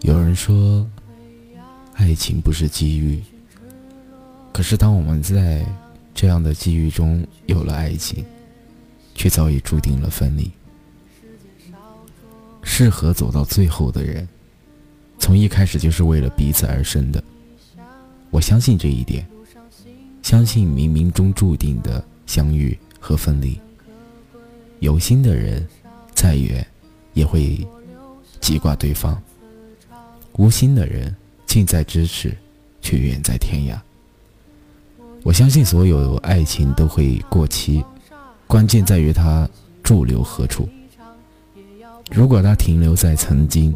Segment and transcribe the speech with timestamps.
[0.00, 0.88] 有人说，
[1.94, 3.20] 爱情不是机遇。
[4.52, 5.64] 可是，当我们在
[6.14, 8.24] 这样的机遇中有了爱情，
[9.14, 10.50] 却早已注定了分离。
[12.62, 14.28] 适合走到最后的人，
[15.18, 17.22] 从一开始就是为了彼此而生的。
[18.30, 19.26] 我相信这一点，
[20.22, 23.60] 相信冥冥中注定的相遇和分离。
[24.80, 25.66] 有心的人，
[26.14, 26.64] 再远
[27.14, 27.66] 也会
[28.40, 29.20] 记挂对方；
[30.34, 31.14] 无心的人，
[31.46, 32.36] 近在咫尺，
[32.80, 33.78] 却远在天涯。
[35.24, 37.84] 我相信所有爱情都会过期，
[38.46, 39.48] 关键在于它
[39.82, 40.68] 驻留何处。
[42.10, 43.74] 如果它停留在曾经，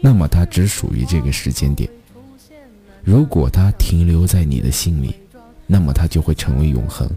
[0.00, 1.88] 那么它只属于这个时间点；
[3.04, 5.14] 如果它停留在你的心里，
[5.66, 7.08] 那么它就会成为永恒，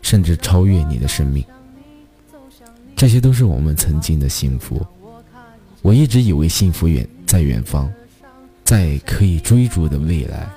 [0.00, 1.44] 甚至超越你的生命。
[2.94, 4.80] 这些都是我们曾经的幸福。
[5.82, 7.92] 我一直以为幸福远在远方，
[8.64, 10.48] 在可以追逐的未来。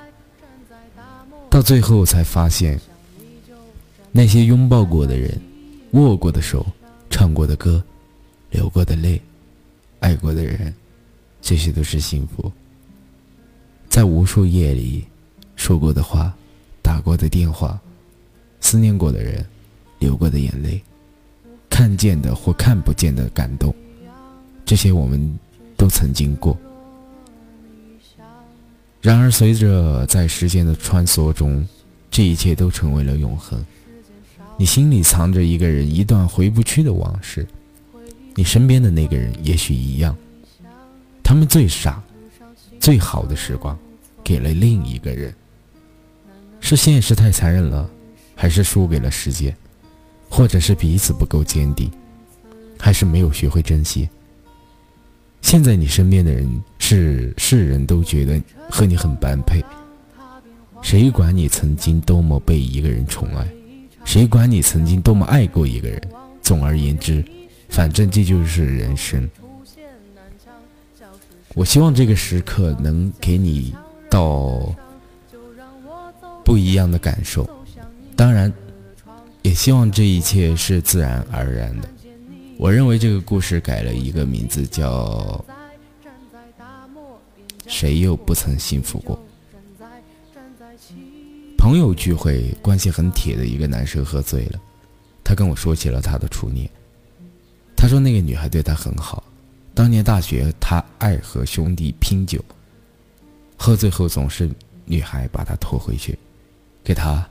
[1.50, 2.80] 到最后才发现，
[4.12, 5.40] 那些拥抱过的人、
[5.92, 6.64] 握过的手、
[7.10, 7.82] 唱过的歌、
[8.50, 9.20] 流过的泪、
[9.98, 10.72] 爱过的人，
[11.42, 12.50] 这些都是幸福。
[13.88, 15.04] 在无数夜里
[15.56, 16.32] 说过的话、
[16.80, 17.80] 打过的电话、
[18.60, 19.44] 思念过的人、
[19.98, 20.80] 流过的眼泪。
[21.68, 23.74] 看见的或看不见的感动，
[24.66, 25.38] 这些我们
[25.80, 26.54] 都曾经过。
[29.00, 31.66] 然而，随着在时间的穿梭中，
[32.10, 33.64] 这一切都成为了永恒。
[34.58, 37.46] 你心里藏着一个人，一段回不去的往事。
[38.34, 40.14] 你身边的那个人也许一样，
[41.22, 42.02] 他们最傻、
[42.78, 43.78] 最好的时光，
[44.22, 45.34] 给了另一个人。
[46.60, 47.88] 是现实太残忍了，
[48.36, 49.56] 还是输给了时间？
[50.28, 51.90] 或者是彼此不够坚定，
[52.78, 54.06] 还是没有学会珍惜。
[55.42, 58.40] 现在你身边的人是世人都觉得
[58.70, 59.62] 和你很般配，
[60.82, 63.46] 谁管你曾经多么被一个人宠爱，
[64.04, 66.00] 谁管你曾经多么爱过一个人。
[66.42, 67.24] 总而言之，
[67.68, 69.28] 反正这就是人生。
[71.54, 73.74] 我希望这个时刻能给你
[74.08, 74.74] 到
[76.44, 77.48] 不一样的感受，
[78.14, 78.52] 当然。
[79.42, 81.88] 也希望这一切是自然而然的。
[82.60, 85.42] 我认为这个故事改了一个名字，叫
[87.66, 89.18] “谁又不曾幸福过”。
[91.56, 94.60] 朋友聚会，关系很铁的一个男生喝醉了，
[95.24, 96.68] 他跟我说起了他的初恋。
[97.74, 99.24] 他说那个女孩对他很好，
[99.74, 102.44] 当年大学他爱和兄弟拼酒，
[103.56, 104.50] 喝醉后总是
[104.84, 106.18] 女孩把他拖回去，
[106.84, 107.26] 给他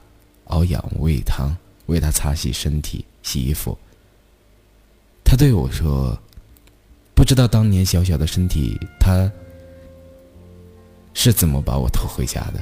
[0.46, 1.56] 熬养胃汤。
[1.86, 3.76] 为他擦洗身体、洗衣服。
[5.30, 6.20] 他对我说
[7.14, 9.32] ：“不知道当年小小的身体，他
[11.14, 12.60] 是怎么把我拖回家的？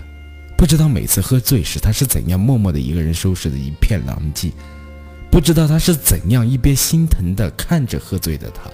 [0.57, 4.51] 不知道每次喝醉时，他是怎样默默的一个人收拾的一片狼藉？
[5.31, 8.69] 不知道他是怎样一边心疼的看着喝醉的他。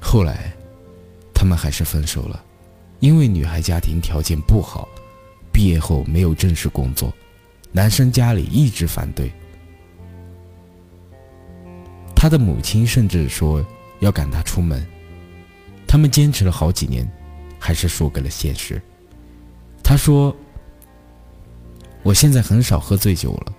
[0.00, 0.56] 后来，
[1.34, 2.42] 他们还是分手了，
[2.98, 4.88] 因为女孩家庭条件不好，
[5.52, 7.12] 毕业后没有正式工作。”
[7.72, 9.30] 男生家里一直反对，
[12.16, 13.64] 他的母亲甚至说
[14.00, 14.84] 要赶他出门。
[15.86, 17.08] 他们坚持了好几年，
[17.58, 18.82] 还是输给了现实。
[19.84, 20.34] 他说
[22.02, 23.52] ：“我现在很少喝醉酒了。”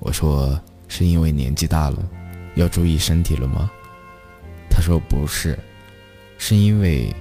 [0.00, 2.02] 我说：“是因为年纪大了，
[2.56, 3.70] 要注意身体了吗？”
[4.68, 5.56] 他说：“不是，
[6.38, 7.14] 是因为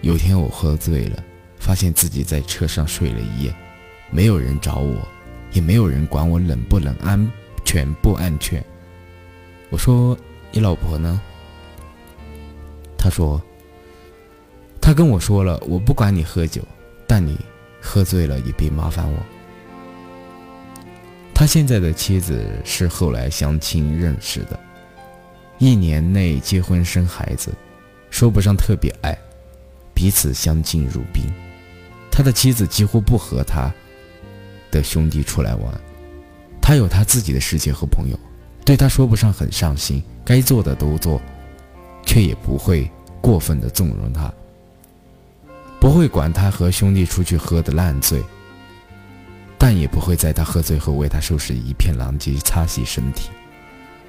[0.00, 1.22] 有天我喝醉了，
[1.58, 3.54] 发现自己在车上睡了一夜。”
[4.10, 5.06] 没有人找我，
[5.52, 7.30] 也没有人管我冷不冷、安
[7.64, 8.60] 全不安全。
[9.70, 10.18] 我说
[10.52, 11.20] ：“你老婆呢？”
[12.98, 13.40] 他说
[14.80, 16.60] ：“他跟我说了，我不管你喝酒，
[17.06, 17.38] 但你
[17.80, 19.18] 喝醉了也别麻烦我。”
[21.32, 24.60] 他现在的妻子是后来相亲认识的，
[25.58, 27.50] 一年内结婚生孩子，
[28.10, 29.16] 说不上特别爱，
[29.94, 31.24] 彼此相敬如宾。
[32.10, 33.72] 他的妻子几乎不和他。
[34.70, 35.80] 的兄弟出来玩，
[36.62, 38.16] 他有他自己的世界和朋友，
[38.70, 41.20] 对他说不上很上心，该做的都做，
[42.06, 42.88] 却也不会
[43.20, 44.32] 过分的纵容他，
[45.80, 48.22] 不会管他和兄弟出去喝的烂醉，
[49.58, 53.30] 但也不会在他喝醉后为他收拾一片狼藉、擦洗身体，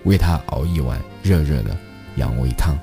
[0.04, 1.76] 为他熬一碗热热的
[2.18, 2.78] 养胃汤。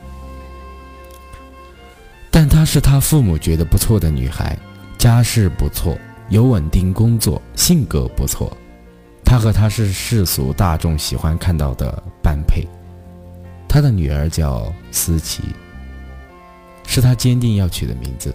[2.28, 4.58] 但她是他父母觉得不错的女孩，
[4.98, 5.96] 家世不错。
[6.28, 8.52] 有稳定工作，性格不错，
[9.28, 12.66] 他和他是世俗大众喜欢看到的般配。
[13.69, 15.42] 他的女儿叫思琪，
[16.86, 18.34] 是他坚定要取的名字。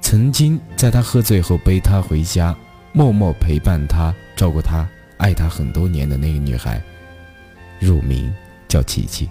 [0.00, 2.56] 曾经在他喝醉后背他回家，
[2.94, 4.88] 默默陪伴他、照顾他、
[5.18, 6.82] 爱他很多年的那个女孩，
[7.78, 8.32] 乳名
[8.66, 9.28] 叫琪琪。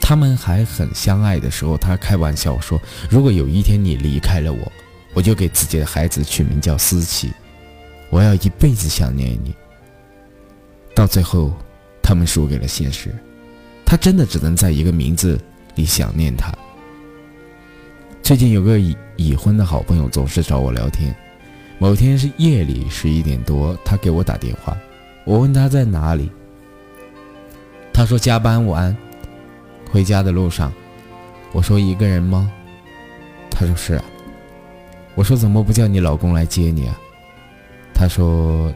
[0.00, 4.72] 他们还很相爱的时候，他开玩笑说：“如果有一天你离开了我，
[5.12, 7.30] 我就给自己的孩子取名叫思琪，
[8.10, 9.54] 我要一辈子想念你。”
[10.94, 11.52] 到最后，
[12.02, 13.10] 他们输给了现实，
[13.86, 15.40] 他真的只能在一个名字
[15.76, 16.52] 里想念他。
[18.22, 21.14] 最近有个已已婚的好朋友总是找我聊天，
[21.78, 24.76] 某天是夜里十一点多，他给我打电话，
[25.24, 26.30] 我问他在哪里，
[27.92, 28.94] 他说加班晚。
[29.92, 30.72] 回家的路上，
[31.50, 32.48] 我说一个人吗？
[33.50, 34.04] 他说是啊。
[35.16, 36.96] 我说怎么不叫你老公来接你啊？
[38.00, 38.72] 他说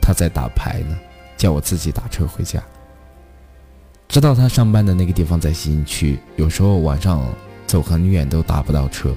[0.00, 0.96] 他在打牌呢，
[1.36, 2.62] 叫我自己打车回家。
[4.06, 7.26] 知道他上班的那个地方在新区，有时候晚上
[7.66, 9.12] 走很远都打不到车。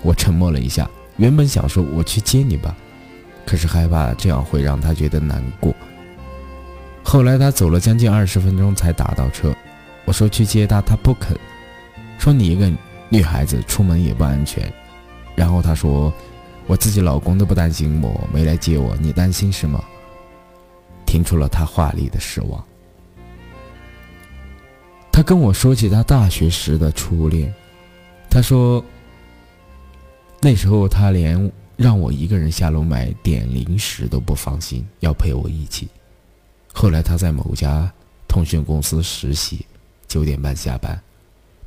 [0.00, 2.74] 我沉默了一下，原本想说我去接你吧，
[3.44, 5.74] 可是害怕这样会让他觉得难过。
[7.02, 9.54] 后来他走了将近二十分钟才打到车。
[10.06, 11.36] 我说去接他，他不肯，
[12.18, 12.72] 说你一个
[13.10, 14.72] 女孩子出门也不安全。
[15.34, 16.10] 然后他说，
[16.66, 19.82] 我自己老公都不担心我没来接我，你担心什么？
[21.06, 22.64] 听出了他话里的失望。
[25.12, 27.54] 他跟我说起他大学时的初恋，
[28.28, 28.84] 他说，
[30.40, 35.88] 那时候他连让我一个人下楼买点零食都不放心，要陪我一起。
[36.72, 37.90] 后来他在某家
[38.28, 39.64] 通讯公司实习。
[40.08, 40.96] 九点半下班，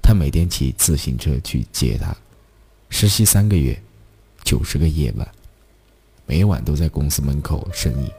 [0.01, 2.15] 他每天骑自行车去接她。
[2.89, 3.77] 实习三个月，
[4.49, 5.27] 九十个夜晚，
[6.25, 8.09] 每晚都在公司门口呻吟。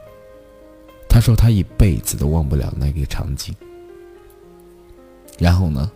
[1.09, 3.53] 他说他一辈子都忘不了那个场景。
[5.37, 5.91] 然后呢？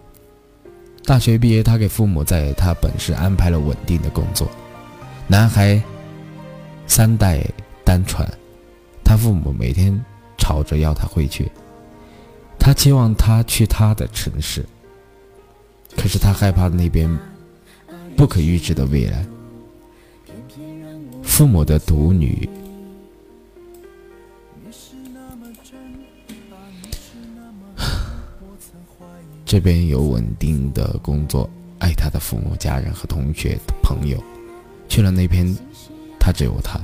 [1.05, 4.45] 大学毕业，他给父母在他本市安排了稳定的工作。
[5.25, 5.81] 男孩
[6.85, 7.41] 三代
[7.85, 8.29] 单传，
[9.05, 9.97] 他父母每天
[10.37, 11.49] 吵着要他回去。
[12.59, 14.65] 他期望他去他的城市，
[15.95, 17.09] 可是他害怕那边
[18.17, 19.25] 不可预知的未来。
[21.35, 22.47] 父母的独女，
[29.43, 34.17] 这边有稳定的工作，爱他的父母、家人和同学、朋友。
[34.87, 35.53] 去了那边，
[36.17, 36.79] 他只有他，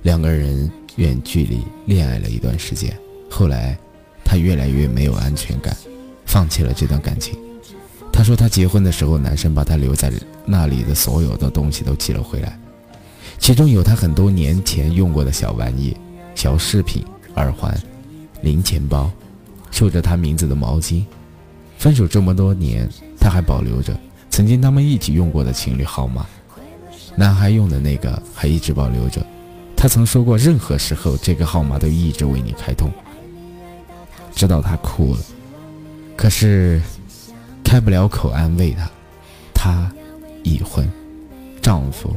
[0.00, 2.98] 两个人远距离恋爱了一段时间，
[3.30, 3.78] 后来。
[4.24, 5.76] 他越来越没有安全感，
[6.24, 7.36] 放弃了这段感情。
[8.12, 10.10] 他说，他结婚的时候，男生把他留在
[10.46, 12.56] 那里的所有的东西都寄了回来，
[13.40, 15.96] 其中有他很多年前用过的小玩意、
[16.34, 17.04] 小饰品、
[17.34, 17.74] 耳环、
[18.42, 19.10] 零钱包，
[19.70, 21.02] 绣着他名字的毛巾。
[21.78, 22.88] 分手这么多年，
[23.18, 23.98] 他还保留着
[24.28, 26.26] 曾经他们一起用过的情侣号码，
[27.16, 29.24] 男孩用的那个还一直保留着。
[29.74, 32.90] 他曾说过，任何时候这个号码都一直为你开通。
[34.34, 35.20] 知道他哭了，
[36.14, 36.80] 可是
[37.64, 38.88] 开不了口安慰他。
[39.54, 39.92] 他
[40.42, 40.88] 已婚，
[41.60, 42.14] 丈夫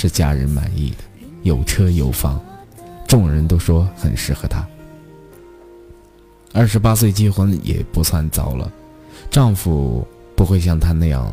[0.00, 0.96] 是家人满意的，
[1.42, 2.40] 有车有房，
[3.06, 4.66] 众人都说很适合她。
[6.54, 8.72] 二十八岁结婚也不算早了，
[9.30, 11.30] 丈夫不会像她那样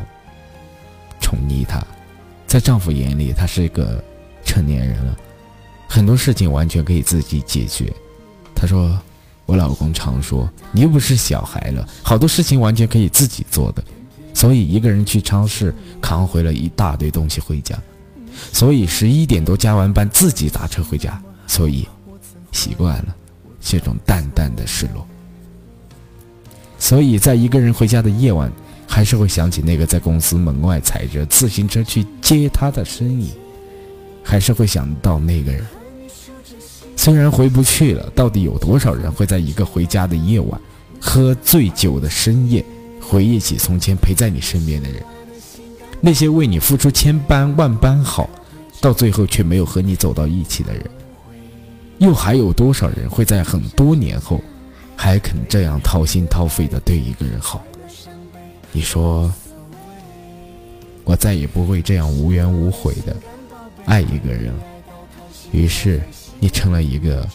[1.18, 1.82] 宠溺她，
[2.46, 4.04] 在丈夫眼里，她是一个
[4.44, 5.16] 成年人了，
[5.88, 7.90] 很多事情完全可以自己解决。
[8.54, 9.00] 她说。
[9.46, 13.82] 我老公常说：“你又不是小孩了，好多事情完全可以自己做的。”
[14.34, 17.74] 所以一个人去超市扛回了一大堆东西回家，
[18.52, 21.86] 所以十一点多加完班自己打车回家，所以
[22.52, 23.16] 习惯了
[23.60, 25.06] 这种淡淡的失落。
[26.78, 28.50] 所以在一个人回家的夜晚，
[28.86, 33.30] 还是会想起那个在公司门外踩着自行车去接他的身影，
[34.22, 35.66] 还是会想到那个人。
[36.96, 40.60] 虽然回不去了，到底有多少人会在一个回家的夜晚，
[41.00, 42.64] 喝醉酒的深夜，
[43.00, 45.02] 回忆起从前陪在你身边的人？
[46.00, 48.28] 那些为你付出千般万般好，
[48.80, 50.82] 到最后却没有和你走到一起的人，
[51.98, 54.40] 又还有多少人会在很多年后，
[54.96, 57.64] 还肯这样掏心掏肺的对一个人好？
[58.72, 59.32] 你说，
[61.04, 63.16] 我再也不会这样无怨无悔的
[63.84, 64.62] 爱一个人了。
[65.52, 66.00] 于是。
[66.40, 67.28] 你成了一个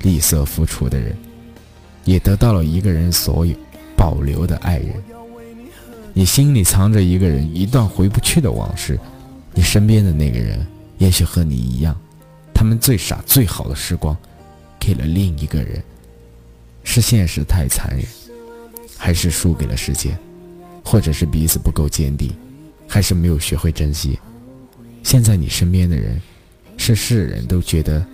[0.00, 1.14] 吝啬付出的人，
[2.06, 3.54] 也得到了一个人所有
[3.94, 4.94] 保留的爱人。
[6.12, 8.98] 你心里藏着一个人，一段回不去的往事。
[9.54, 10.66] 你身边的那个人，
[10.98, 11.96] 也许和你一样，
[12.54, 14.16] 他们最傻最好的时光，
[14.78, 15.82] 给了另一个人。
[16.82, 18.04] 是现实太残忍，
[18.96, 20.16] 还是输给了时间？
[20.84, 22.32] 或者是彼此不够坚定，
[22.88, 24.18] 还是没有学会珍惜。
[25.02, 26.20] 现在你身边的人，
[26.76, 28.04] 是世人都觉得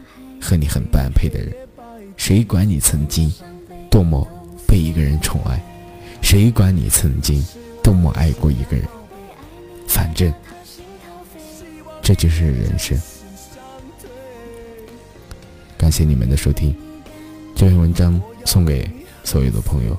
[0.41, 1.55] 和你很般配的人。
[2.17, 3.33] 谁管你曾经
[3.91, 4.27] 多么
[4.67, 5.63] 被一个人宠爱？
[6.21, 7.43] 谁管你曾经
[7.87, 8.85] 多么爱过一个人？
[9.87, 10.35] 反正
[12.03, 13.01] 这就是人生。
[15.79, 16.75] 感谢你们的收听，
[17.55, 18.91] 这篇文章送给
[19.23, 19.97] 所有的朋友。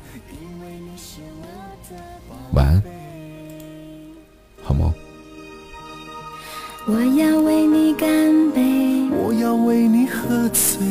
[2.51, 2.83] 晚安，
[4.61, 4.93] 好梦。
[6.87, 10.85] 我要为你干杯，我要为你喝醉，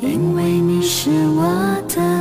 [0.00, 2.19] 因为你是我的。